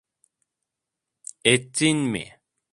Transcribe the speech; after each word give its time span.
Ettin 1.53 1.97
mi? 2.11 2.25